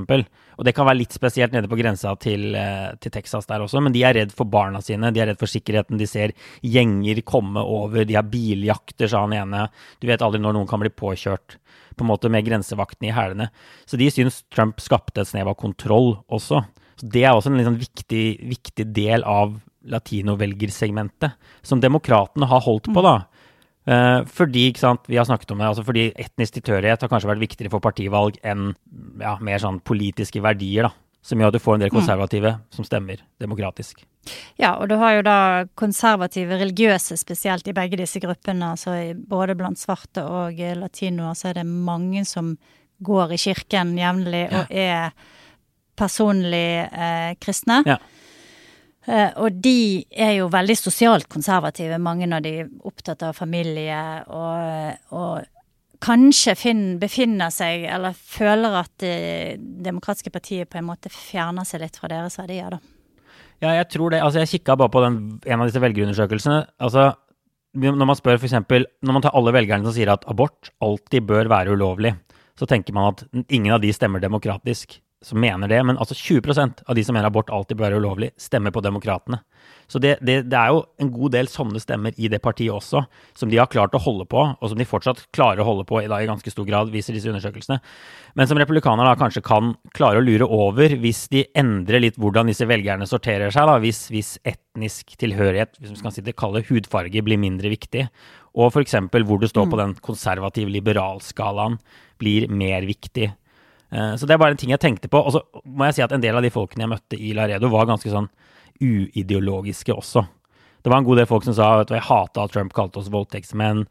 [0.58, 3.82] Og det kan være litt spesielt nede på grensa til, eh, til, Texas der også,
[3.84, 6.00] men de er redd for barna sine, de er redd for sikkerheten.
[6.00, 6.34] De ser
[6.66, 9.68] gjenger komme over, de har biljakter, sa han ene.
[10.00, 11.56] Du vet aldri når noen kan bli påkjørt,
[11.96, 13.50] på en måte med grensevaktene i hælene.
[13.88, 16.62] Så de syns Trump skapte et snev av kontroll også.
[17.00, 19.56] Så det er også en liksom viktig, viktig del av
[19.88, 23.30] latinovelgersegmentet, som demokratene har holdt på, da.
[23.90, 27.31] Uh, fordi ikke sant, vi har snakket om det, altså fordi etnisk tilhørighet har kanskje
[27.33, 28.70] vært viktigere for partivalg enn
[29.18, 30.94] ja, mer sånn politiske verdier, da.
[31.26, 31.96] Som gjør at du får en del mm.
[31.98, 32.61] konservative mm.
[32.72, 33.98] som stemmer demokratisk.
[34.57, 35.40] Ja, og du har jo da
[35.76, 38.70] konservative religiøse spesielt i begge disse gruppene.
[38.72, 38.94] altså
[39.29, 42.55] Både blant svarte og latinoer så er det mange som
[43.05, 44.62] går i kirken jevnlig ja.
[44.62, 45.37] og er
[46.00, 47.83] personlig eh, kristne.
[47.88, 47.98] Ja.
[49.08, 53.96] Uh, og de er jo veldig sosialt konservative, mange av de er opptatt av familie
[54.28, 55.46] og, og
[56.04, 61.84] kanskje finn, befinner seg, eller føler at Det demokratiske partiet på en måte fjerner seg
[61.84, 62.80] litt fra deres verdier, da.
[63.60, 64.22] Ja, jeg tror det.
[64.24, 66.62] Altså, jeg kikka bare på den, en av disse velgerundersøkelsene.
[66.80, 67.10] Altså,
[67.76, 68.56] når man spør f.eks.
[68.56, 72.14] Når man tar alle velgerne som sier at abort alltid bør være ulovlig,
[72.58, 76.80] så tenker man at ingen av de stemmer demokratisk som mener det, men altså 20%
[76.88, 79.42] av de som mener abort alltid bør være ulovlig, stemmer på Demokratene.
[79.90, 83.02] Så det, det, det, er jo en god del sånne stemmer i det partiet også,
[83.37, 85.98] som de har klart å holde på, og som de fortsatt klarer å holde på
[86.00, 87.80] i, dag i ganske stor grad, viser disse undersøkelsene.
[88.38, 92.48] Men som republikanerne da kanskje kan klare å lure over hvis de endrer litt hvordan
[92.48, 96.64] disse velgerne sorterer seg, da, hvis, hvis etnisk tilhørighet, hvis vi skal si det, kalle
[96.70, 98.06] hudfarge, blir mindre viktig,
[98.56, 98.96] og f.eks.
[99.11, 99.83] hvor du står på mm.
[99.83, 101.76] den konservativ-liberalskalaen,
[102.20, 103.30] blir mer viktig
[103.90, 105.18] så det er bare en ting jeg tenkte på.
[105.18, 107.72] Og så må jeg si at en del av de folkene jeg møtte i Laredo,
[107.72, 108.29] var ganske sånn
[108.81, 110.22] uideologiske også.
[110.83, 113.11] Det var en god del folk som sa at jeg hata at Trump kalte oss
[113.12, 113.85] voldtektsmenn.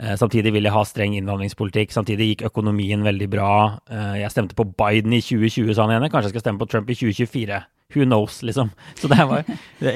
[0.00, 1.92] Eh, samtidig ville jeg ha streng innvandringspolitikk.
[1.92, 3.52] Samtidig gikk økonomien veldig bra.
[3.90, 6.08] Eh, jeg stemte på Biden i 2020, sa han ene.
[6.12, 7.60] Kanskje jeg skal stemme på Trump i 2024.
[7.92, 8.70] Who knows, liksom.
[9.00, 9.44] Så det var
[9.82, 9.94] det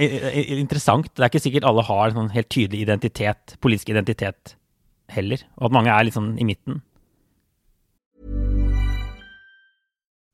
[0.59, 1.09] interessant.
[1.15, 4.57] Det er ikke sikkert alle har en sånn helt tydelig identitet, politisk identitet
[5.15, 5.47] heller.
[5.57, 6.83] Og at mange er litt sånn i midten.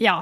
[0.00, 0.20] Ja,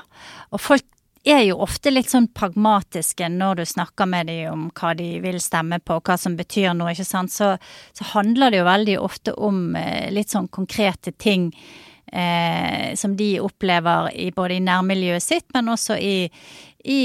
[0.51, 0.87] og folk
[1.29, 5.41] er jo ofte litt sånn pragmatiske når du snakker med dem om hva de vil
[5.43, 7.33] stemme på, hva som betyr noe, ikke sant.
[7.35, 7.53] Så,
[7.93, 11.51] så handler det jo veldig ofte om eh, litt sånn konkrete ting
[12.07, 16.29] eh, som de opplever i, både i nærmiljøet sitt, men også i,
[16.85, 17.01] i,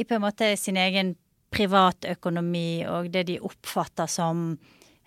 [0.00, 1.14] i på en måte sin egen
[1.54, 4.48] privatøkonomi og det de oppfatter som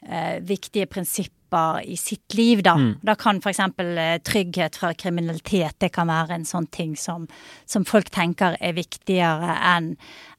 [0.06, 2.76] eh, viktige prinsipper i sitt liv, da.
[2.78, 2.90] Mm.
[3.02, 3.60] Da kan f.eks.
[3.60, 7.30] Eh, trygghet fra kriminalitet det kan være en sånn ting som,
[7.66, 9.96] som folk tenker er viktigere enn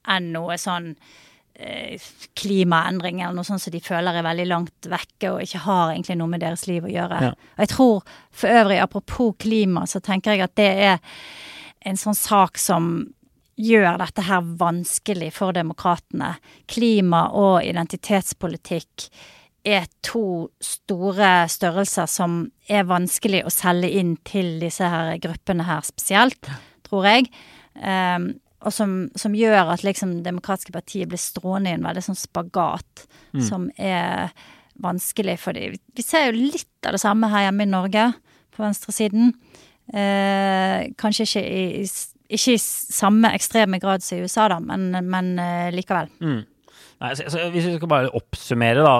[0.08, 0.94] en noe sånn
[1.60, 2.00] Eh,
[2.34, 6.14] klimaendring eller noe sånt som de føler er veldig langt vekke og ikke har egentlig
[6.20, 7.16] noe med deres liv å gjøre.
[7.24, 7.30] Ja.
[7.34, 11.00] Og jeg tror for øvrig, apropos klima, så tenker jeg at det er
[11.82, 13.08] en sånn sak som
[13.58, 16.36] gjør dette her vanskelig for demokratene.
[16.70, 19.08] Klima og identitetspolitikk
[19.68, 25.86] er to store størrelser som er vanskelig å selge inn til disse her gruppene her
[25.86, 26.50] spesielt,
[26.88, 27.30] tror jeg.
[27.78, 28.32] Um,
[28.66, 33.04] og som, som, gjør at liksom demokratiske partier blir strående i en veldig sånn spagat
[33.36, 33.42] mm.
[33.46, 34.32] som er
[34.82, 35.76] vanskelig for dem.
[35.94, 38.10] Vi ser jo litt av det samme her hjemme i Norge,
[38.54, 39.32] på venstresiden.
[39.94, 41.86] Eh, kanskje ikke i,
[42.34, 46.10] ikke i samme ekstreme grad som i USA, da, men, men uh, likevel.
[46.18, 46.42] Mm.
[46.98, 48.94] Nei, så, så hvis vi skal bare oppsummere da,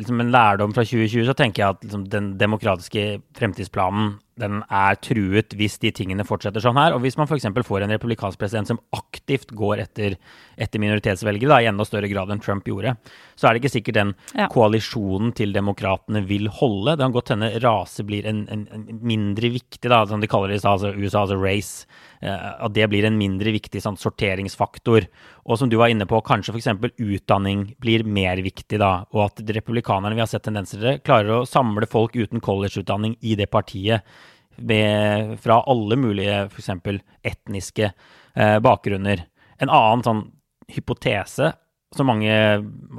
[0.00, 3.04] liksom en lærdom fra 2020, så tenker jeg at liksom, den demokratiske
[3.38, 6.94] fremtidsplanen den er truet hvis de tingene fortsetter sånn her.
[6.96, 7.46] Og hvis man f.eks.
[7.66, 10.16] får en republikansk president som aktivt går etter,
[10.58, 12.96] etter minoritetsvelgere, da, i enda større grad enn Trump gjorde,
[13.38, 14.48] så er det ikke sikkert den ja.
[14.52, 16.96] koalisjonen til demokratene vil holde.
[16.96, 20.54] Det kan godt hende rase blir en, en, en mindre viktig, da, som de kaller
[20.54, 21.86] det i altså, USA, altså race
[22.24, 25.06] Eh, at det blir en mindre viktig sånn, sorteringsfaktor.
[25.44, 26.70] Og som du var inne på, kanskje f.eks.
[26.96, 31.48] utdanning blir mer viktig da, og at republikanerne vi har sett tendenser til, klarer å
[31.48, 34.06] samle folk uten collegeutdanning i det partiet.
[34.56, 36.70] Med, fra alle mulige f.eks.
[37.26, 39.24] etniske eh, bakgrunner.
[39.62, 40.24] En annen sånn
[40.70, 41.52] hypotese
[41.94, 42.34] som mange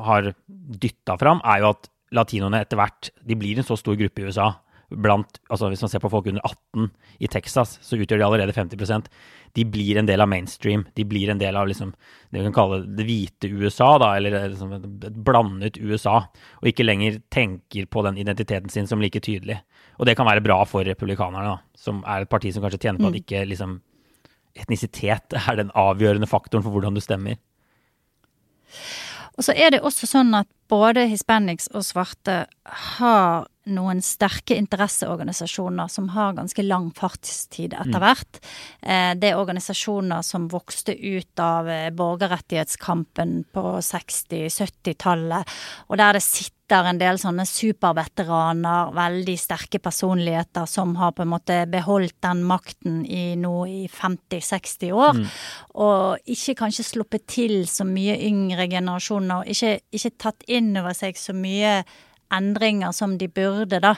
[0.07, 4.23] har dytta fram, er jo at latinoene etter hvert de blir en så stor gruppe
[4.23, 4.53] i USA
[4.95, 8.55] blant altså Hvis man ser på folk under 18 i Texas, så utgjør de allerede
[8.55, 9.09] 50%
[9.55, 10.85] De blir en del av mainstream.
[10.95, 11.93] De blir en del av liksom,
[12.31, 16.17] det vi kan kalle det hvite USA, da, eller liksom et blandet USA.
[16.59, 19.61] Og ikke lenger tenker på den identiteten sin som like tydelig.
[19.95, 22.99] Og det kan være bra for republikanerne, da, som er et parti som kanskje tjener
[22.99, 23.21] på at mm.
[23.23, 23.79] ikke liksom,
[24.59, 27.39] etnisitet er den avgjørende faktoren for hvordan du stemmer.
[29.35, 32.45] Og så er det også sånn at både hispanics og svarte
[32.95, 38.01] har noen sterke interesseorganisasjoner som har ganske lang fartstid etter mm.
[38.03, 38.41] hvert.
[38.81, 39.21] Mm.
[39.21, 45.55] Det er organisasjoner som vokste ut av eh, borgerrettighetskampen på 60-70-tallet,
[45.89, 51.29] og der det sitter en del sånne superveteraner, veldig sterke personligheter, som har på en
[51.33, 55.19] måte beholdt den makten i nå i 50-60 år.
[55.19, 55.27] Mm.
[55.85, 61.19] Og ikke kanskje sluppet til så mye yngre generasjoner, ikke, ikke tatt inn over seg
[61.19, 61.81] så mye
[62.33, 63.95] endringer som de burde, da.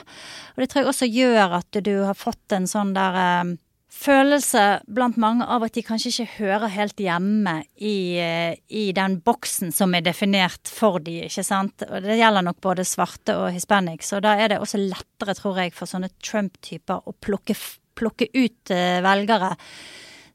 [0.54, 3.54] Og det tror jeg også gjør at du har fått en sånn der eh,
[3.98, 9.18] følelse blant mange av at de kanskje ikke hører helt hjemme i, eh, i, den
[9.24, 11.86] boksen som er definert for de, ikke sant.
[11.88, 15.62] Og det gjelder nok både svarte og hispanics, og da er det også lettere, tror
[15.62, 17.56] jeg, for sånne Trump-typer å plukke,
[17.98, 19.54] plukke ut eh, velgere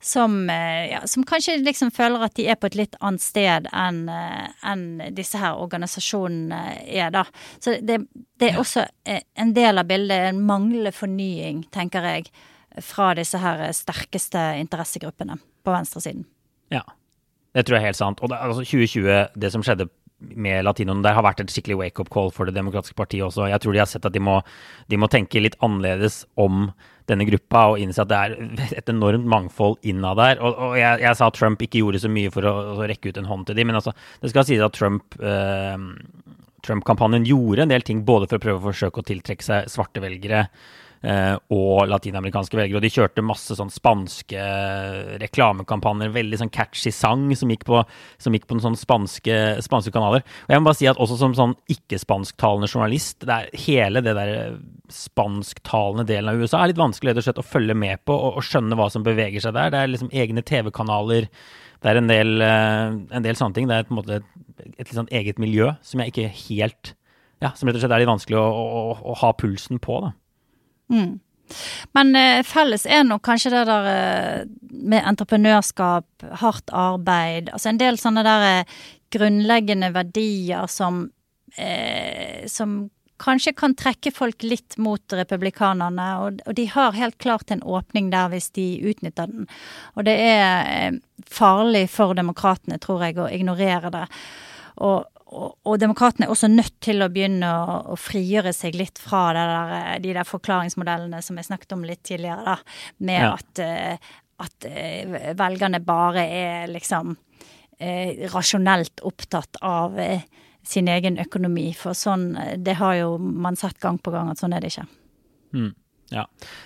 [0.05, 3.69] som, eh, ja, som, kanskje liksom føler at de er på et litt annet sted
[3.71, 4.85] enn eh, en
[5.15, 7.23] disse her organisasjonene er, da.
[7.63, 8.01] Så det,
[8.39, 12.27] det, er også eh, en del av bildet, en manglende fornying, tenker jeg,
[12.83, 16.25] fra disse her sterkeste interessegruppene på venstresiden.
[16.73, 16.83] Ja,
[17.53, 18.23] det tror jeg er helt sant.
[18.25, 19.87] Og det, altså 2020, det som skjedde
[20.35, 23.49] med latinoen der har vært et skikkelig wake-up call for Det demokratiske partiet også.
[23.51, 24.39] Jeg tror de har sett at de må,
[24.89, 26.71] de må tenke litt annerledes om
[27.09, 30.39] denne gruppa og innse at det er et enormt mangfold innad der.
[30.39, 33.11] Og, og jeg, jeg, sa at Trump ikke gjorde så mye for å, å rekke
[33.11, 35.75] ut en hånd til dem, men altså, det skal sies at Trump eh,
[36.63, 40.03] Trump-kampanjen gjorde en del ting både for å prøve å forsøke å tiltrekke seg svarte
[40.03, 40.45] velgere
[41.03, 42.79] og latinamerikanske velgere.
[42.79, 44.43] Og de kjørte masse sånn spanske
[45.19, 47.81] reklamekampanjer, veldig sånn catchy sang som gikk på,
[48.23, 50.23] som gikk på sånne spanske, spanske, kanaler.
[50.47, 54.15] Og jeg må bare si at også som sånn ikke-spansktalende journalist, det er hele det
[54.15, 54.33] der
[54.93, 58.77] spansktalende delen av USA er litt vanskelig slett å følge med på og, og skjønne
[58.79, 59.71] hva som beveger seg der.
[59.73, 61.29] Det er liksom egne TV-kanaler.
[61.83, 63.69] Det er en del, eh, en del, sånne ting.
[63.69, 64.27] Det er på en måte et,
[64.73, 66.97] et litt sånn eget miljø som jeg ikke helt
[67.43, 70.13] Ja, som rett og slett er litt vanskelig å, å, å ha pulsen på, da.
[70.93, 71.13] Mm.
[71.97, 74.39] Men eh, felles er nok kanskje det der eh,
[74.71, 76.07] med entreprenørskap,
[76.41, 78.75] hardt arbeid, altså en del sånne der eh,
[79.13, 81.05] grunnleggende verdier som
[81.57, 82.87] eh, som
[83.23, 88.09] kanskje kan trekke folk litt mot republikanerne, og, og, de har helt klart en åpning
[88.11, 89.45] der hvis de utnytter den.
[89.95, 90.97] Og det er
[91.29, 94.07] farlig for demokratene, tror jeg, å ignorere det.
[94.81, 99.01] Og, og, og demokratene er også nødt til å begynne å, å frigjøre seg litt
[99.01, 102.57] fra der, de der forklaringsmodellene som jeg snakket om litt tidligere, da,
[103.03, 103.33] med ja.
[103.33, 104.13] at, eh,
[104.45, 107.15] at, eh, velgerne bare er liksom
[107.79, 110.25] eh, rasjonelt opptatt av eh,
[110.63, 111.69] sin egen økonomi.
[111.77, 112.31] For sånn,
[112.63, 114.87] det har jo man sett gang på gang at sånn er det ikke.
[115.53, 115.71] Mm.
[116.11, 116.25] Ja.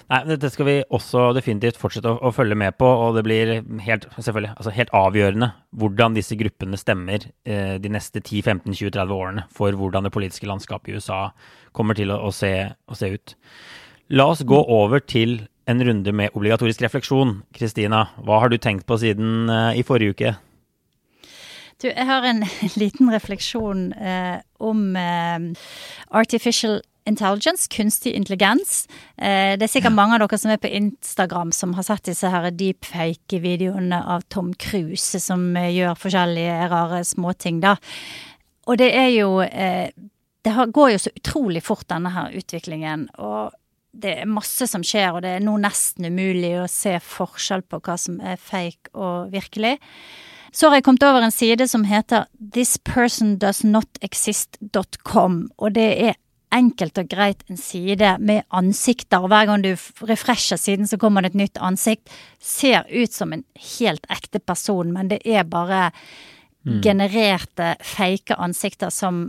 [0.09, 3.51] Nei, dette skal vi også definitivt fortsette å, å, følge med på, og det blir
[3.85, 9.77] helt, selvfølgelig, altså helt avgjørende hvordan disse gruppene stemmer eh, de neste 10-15-20-30 årene for
[9.77, 11.21] hvordan det politiske landskapet i USA
[11.77, 12.51] kommer til å, å, se,
[12.87, 13.37] å, se, ut.
[14.11, 17.41] La oss gå over til en runde med obligatorisk refleksjon.
[17.55, 20.35] Kristina, hva har du tenkt på siden eh, i forrige uke?
[21.77, 22.43] Du, jeg har en
[22.81, 25.39] liten refleksjon eh, om eh,
[26.09, 26.96] artificial intelligence,
[27.69, 28.87] kunstig intelligens.
[29.17, 32.27] Eh, det er sikkert mange av dere som er på Instagram som har sett disse
[32.27, 37.75] her deepfake-videoene av Tom Cruise som eh, gjør forskjellige rare småting, da.
[38.67, 39.89] Og det er jo eh,
[40.43, 43.09] Det går jo så utrolig fort, denne her utviklingen.
[43.19, 43.51] Og
[43.91, 47.79] det er masse som skjer, og det er nå nesten umulig å se forskjell på
[47.83, 49.79] hva som er fake og virkelig.
[50.53, 56.15] Så har jeg kommet over en side som heter thispersondoesnotexist.com, og det er
[56.53, 59.23] enkelt og greit en side med ansikter.
[59.23, 59.73] og Hver gang du
[60.07, 62.09] refresher siden, så kommer det et nytt ansikt.
[62.39, 63.43] Ser ut som en
[63.77, 65.91] helt ekte person, men det er bare
[66.65, 66.81] mm.
[66.83, 69.27] genererte, fake ansikter som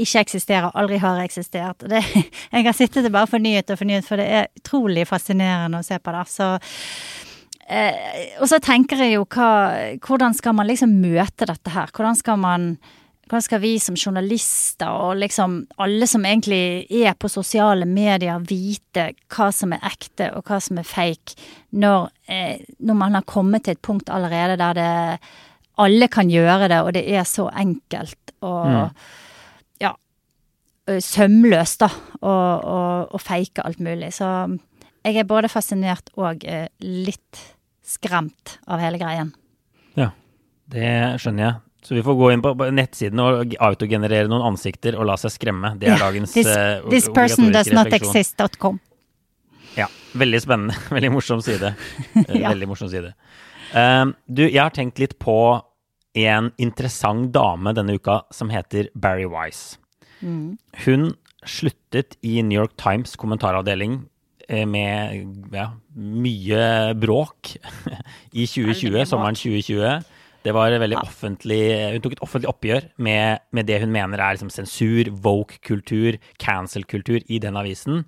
[0.00, 1.84] ikke eksisterer, aldri har eksistert.
[1.88, 2.00] Det,
[2.52, 5.98] jeg har sittet og bare fornyet og fornyet, for det er utrolig fascinerende å se
[6.00, 6.24] på det.
[6.32, 6.48] Så,
[7.68, 9.50] eh, og så tenker jeg jo hva
[10.00, 11.92] Hvordan skal man liksom møte dette her?
[11.92, 12.74] Hvordan skal man
[13.32, 19.06] hvordan skal vi som journalister og liksom alle som egentlig er på sosiale medier, vite
[19.32, 21.38] hva som er ekte og hva som er fake,
[21.80, 24.90] når, eh, når man har kommet til et punkt allerede der det
[25.80, 29.00] alle kan gjøre det, og det er så enkelt og mm.
[29.80, 29.94] ja
[31.00, 31.88] sømløst, da,
[32.20, 34.12] å fake alt mulig.
[34.12, 34.28] Så
[35.06, 37.44] jeg er både fascinert og eh, litt
[37.80, 39.32] skremt av hele greien.
[39.96, 40.12] Ja,
[40.68, 41.71] det skjønner jeg.
[41.82, 45.74] Så vi får gå inn på nettsiden og autogenerere noen ansikter og la seg skremme.
[45.80, 46.04] Det er yeah.
[46.04, 48.78] dagens this, uh, this person does not exist.com.
[49.74, 49.88] Ja.
[50.12, 50.76] Veldig spennende.
[50.96, 51.74] Veldig morsom side.
[52.14, 52.52] ja.
[52.52, 53.14] Veldig morsom side.
[53.74, 55.36] Um, du, jeg har tenkt litt på
[56.22, 59.80] en interessant dame denne uka som heter Barry Wise.
[60.20, 60.58] Mm.
[60.84, 61.12] Hun
[61.48, 64.02] sluttet i New York Times kommentaravdeling
[64.48, 67.56] eh, med ja, mye bråk
[68.38, 70.11] i 2020, sommeren 2020.
[70.42, 71.02] Det var veldig ja.
[71.06, 71.62] offentlig
[71.94, 77.22] Hun tok et offentlig oppgjør med, med det hun mener er liksom sensur, woke-kultur, cancel-kultur
[77.28, 78.02] i den avisen.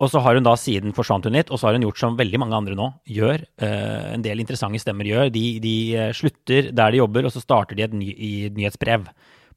[0.00, 2.16] Og så har hun da siden forsvant hun litt, og så har hun gjort som
[2.16, 3.44] veldig mange andre nå gjør.
[3.60, 5.28] Uh, en del interessante stemmer gjør.
[5.34, 9.10] De, de uh, slutter der de jobber, og så starter de et ny, i nyhetsbrev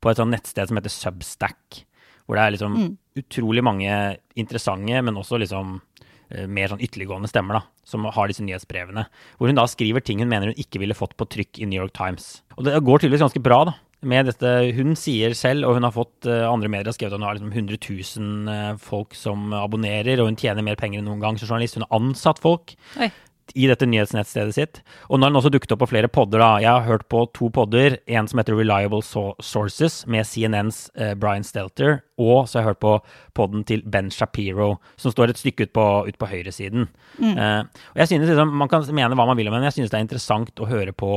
[0.03, 1.85] på et sånt nettsted som heter Substack.
[2.27, 2.91] Hvor det er liksom mm.
[3.23, 3.95] utrolig mange
[4.39, 5.92] interessante, men også liksom Eh,
[6.49, 9.05] mer sånn ytterliggående stemmer, da, som har disse nyhetsbrevene.
[9.37, 11.79] Hvor hun da skriver ting hun mener hun ikke ville fått på trykk i New
[11.79, 12.41] York Times.
[12.57, 13.75] Og det går tydeligvis ganske bra, da.
[14.03, 17.21] Med dette, Hun sier selv, og hun har fått uh, andre medier har skrevet at
[17.21, 21.07] hun har liksom 100 000 uh, folk som abonnerer, og hun tjener mer penger enn
[21.07, 21.77] noen gang som journalist.
[21.79, 22.75] Hun har ansatt folk.
[22.99, 23.07] Oi
[23.53, 24.79] i dette nyhetsnettstedet sitt.
[25.09, 26.41] Og nå har den også dukket opp på flere podder.
[26.41, 26.51] da.
[26.63, 27.97] Jeg har hørt på to podder.
[28.07, 32.01] En som heter Reliable Sources, med CNNs eh, Brian Stelter.
[32.17, 32.95] Og så har jeg hørt på
[33.37, 36.87] podden til Ben Shapiro, som står et stykke ut på, ut på høyresiden.
[37.19, 37.33] Mm.
[37.37, 37.59] Eh,
[37.93, 39.93] og jeg synes liksom, Man kan mene hva man vil om henne, men jeg synes
[39.93, 41.11] det er interessant å høre på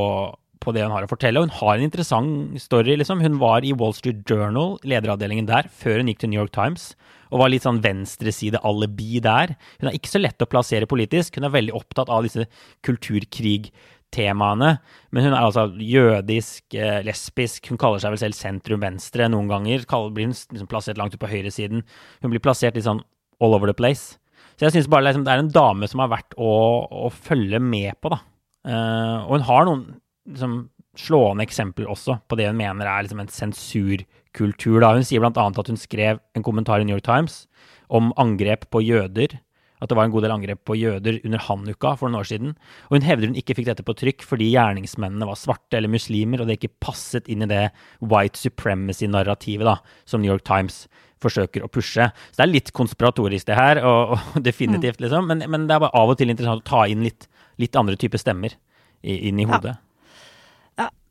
[0.66, 1.40] på det hun har å fortelle.
[1.40, 3.22] Og hun har en interessant story, liksom.
[3.24, 6.90] Hun var i Wall Street Journal, lederavdelingen der, før hun gikk til New York Times.
[7.30, 9.56] Og var litt sånn venstreside-alibi der.
[9.80, 11.38] Hun er ikke så lett å plassere politisk.
[11.38, 12.46] Hun er veldig opptatt av disse
[12.86, 14.76] kulturkrigtemaene.
[15.14, 19.86] Men hun er altså jødisk, eh, lesbisk, hun kaller seg vel selv sentrum-venstre noen ganger.
[19.86, 21.82] Blir hun liksom plassert langt ut på høyresiden.
[22.22, 23.02] Hun blir plassert litt sånn
[23.40, 24.18] all over the place.
[24.56, 26.50] Så jeg syns bare liksom, det er en dame som er verdt å,
[26.88, 28.22] å følge med på, da.
[28.66, 29.82] Uh, og hun har noen
[30.26, 30.58] liksom,
[30.96, 34.78] slående eksempel også på det hun mener er liksom en sensurkultur.
[34.82, 34.94] Da.
[34.96, 35.32] Hun sier bl.a.
[35.32, 37.44] at hun skrev en kommentar i New York Times
[37.92, 39.38] om angrep på jøder.
[39.76, 42.54] At det var en god del angrep på jøder under Hanukka for noen år siden.
[42.88, 46.40] Og hun hevder hun ikke fikk dette på trykk fordi gjerningsmennene var svarte eller muslimer,
[46.40, 47.66] og det ikke passet inn i det
[48.00, 49.76] white supremacy-narrativet da,
[50.08, 50.86] som New York Times
[51.22, 52.08] forsøker å pushe.
[52.08, 55.04] Så det er litt konspiratorisk, det her, og, og definitivt, mm.
[55.04, 55.28] liksom.
[55.28, 57.28] Men, men, det er bare av og til interessant å ta inn litt,
[57.60, 58.56] litt andre typer stemmer
[59.04, 59.76] inn i hodet.
[59.76, 59.85] Ja.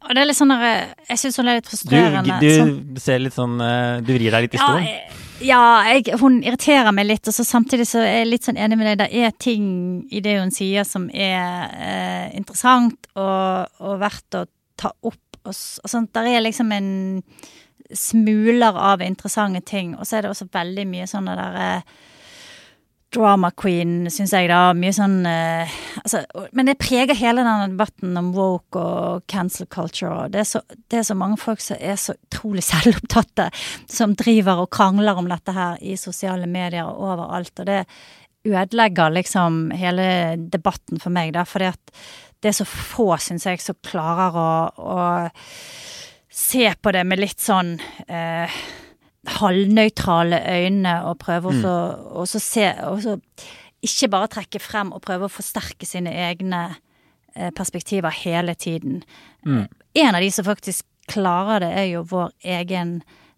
[0.06, 2.39] Og det er litt sånn der, eh, Jeg syns hun er litt frustrerende.
[2.39, 2.74] Du, du sånn.
[3.01, 4.89] ser litt sånn eh, Du vrir deg litt i stolen?
[5.43, 8.78] Ja, jeg, hun irriterer meg litt, og så samtidig så er jeg litt sånn enig
[8.80, 9.01] med deg.
[9.01, 9.66] Det er ting
[10.08, 14.45] i det hun sier som er eh, interessant og, og, verdt å
[14.80, 15.20] ta opp.
[15.43, 16.14] Og, og sånt.
[16.16, 16.88] Der er liksom en
[17.93, 21.91] smuler av interessante ting, og så er det også veldig mye sånne der eh,
[23.16, 24.74] drama queen, syns jeg, da.
[24.78, 26.22] Mye sånn uh, altså,
[26.55, 30.28] Men det preger hele denne debatten om woke og cancel culture.
[30.34, 30.61] Det er, så,
[30.91, 33.49] det er så mange folk som er så utrolig selvopptatte,
[33.91, 37.53] som driver og krangler om dette her i sosiale medier og overalt.
[37.63, 37.82] Og det
[38.45, 40.07] ødelegger liksom hele
[40.38, 41.45] debatten for meg, da.
[41.49, 41.95] Fordi at
[42.43, 44.97] det er så få, syns jeg, som klarer å, å
[46.30, 48.59] se på det med litt sånn uh,
[49.26, 51.65] halvnøytrale øyne og prøve mm.
[52.15, 53.19] å se og så
[53.86, 56.61] Ikke bare trekke frem og prøve å forsterke sine egne
[57.36, 59.03] eh, perspektiver hele tiden.
[59.45, 59.59] Mm.
[59.61, 59.67] Eh,
[60.07, 62.95] en av de som faktisk klarer det, er jo vår egen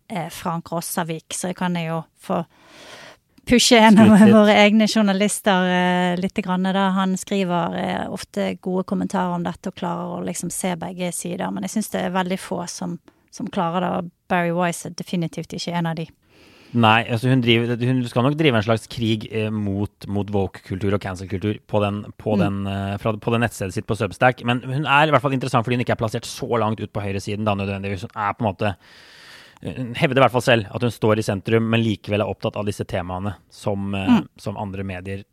[0.08, 2.46] eh, Frank Rossavik, så jeg kan jo få
[3.48, 6.38] pushe en av våre egne journalister eh, litt.
[6.44, 6.90] Grann, da.
[6.98, 11.50] Han skriver eh, ofte gode kommentarer om dette og klarer å liksom se begge sider.
[11.52, 12.98] Men jeg syns det er veldig få som,
[13.34, 13.92] som klarer det.
[13.98, 16.08] Og Barry Wise er definitivt ikke en av de.
[16.76, 20.98] Nei, altså hun, driver, hun, skal nok drive en slags krig eh, mot, mot woke-kultur
[20.98, 22.42] og cancel-kultur på, den, på, mm.
[22.44, 24.44] den, eh, på det nettstedet sitt på Substack.
[24.48, 26.92] Men hun er i hvert fall interessant fordi hun ikke er plassert så langt ut
[26.92, 27.48] på høyresiden.
[27.48, 28.04] da nødvendigvis.
[28.10, 28.76] Hun er på en måte
[29.64, 32.60] hun hevder i hvert fall selv at hun står i sentrum, men likevel er opptatt
[32.60, 34.28] av disse temaene som, eh, mm.
[34.38, 35.24] som andre medier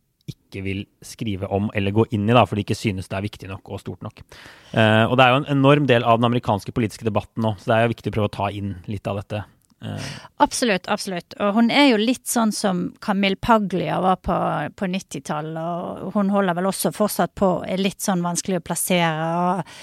[0.54, 3.26] ikke vil skrive om eller gå inn i, da, for de ikke synes det er
[3.26, 4.22] viktig nok og stort nok.
[4.70, 7.70] Uh, og det er jo en enorm del av den amerikanske politiske debatten nå, så
[7.70, 9.42] det er jo viktig å prøve å ta inn litt av dette.
[9.84, 10.06] Uh.
[10.44, 11.36] Absolutt, absolutt.
[11.42, 14.38] Og hun er jo litt sånn som Camille Paglia var på,
[14.78, 19.28] på 90-tallet, og hun holder vel også fortsatt på, er litt sånn vanskelig å plassere,
[19.42, 19.76] og,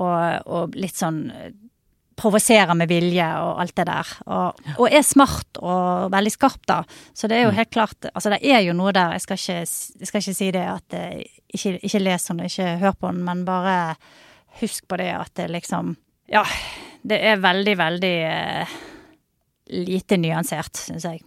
[0.00, 1.22] og, og litt sånn
[2.16, 4.12] provoserer med vilje og alt det der.
[4.26, 6.80] Og, og, er smart og veldig skarp, da.
[7.14, 7.58] Så det er jo mm.
[7.58, 9.16] helt klart Altså, det er jo noe der.
[9.16, 9.58] Jeg skal ikke,
[10.00, 13.22] jeg skal ikke si det at eh, ikke, ikke les den, ikke hør på den,
[13.26, 13.76] men bare
[14.62, 15.96] husk på det at det liksom
[16.32, 16.42] Ja,
[17.06, 18.76] det er veldig, veldig uh,
[19.86, 21.20] lite nyansert, syns jeg.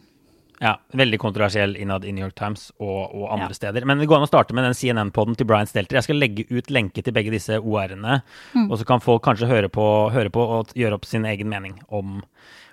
[0.60, 3.58] Ja, veldig kontroversiell innad i New York Times og, og andre ja.
[3.62, 3.86] steder.
[3.88, 5.96] Men det går an å starte med den CNN-poden til Brian Stelter.
[5.96, 8.20] Jeg skal legge ut lenke til begge disse OR-ene,
[8.52, 8.66] mm.
[8.68, 11.80] og så kan folk kanskje høre på, høre på, og gjøre opp sin egen mening
[11.88, 12.20] om,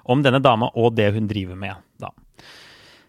[0.02, 2.10] om, denne dama og det hun driver med, da.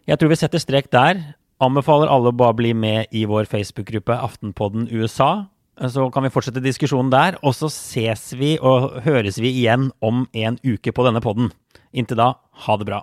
[0.07, 1.25] Jeg tror vi setter strek der.
[1.63, 5.49] Anbefaler alle å bare bli med i vår Facebook-gruppe Aftenpodden USA.
[5.89, 10.25] Så kan vi fortsette diskusjonen der, og så ses vi og høres vi igjen om
[10.37, 11.51] en uke på denne podden.
[11.97, 13.01] Inntil da, ha det bra.